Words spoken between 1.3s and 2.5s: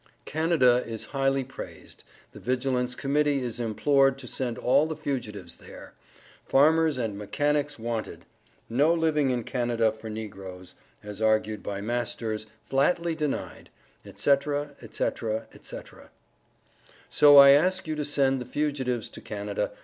praised The